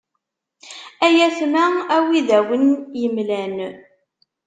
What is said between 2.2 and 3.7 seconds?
d awen-yemlan.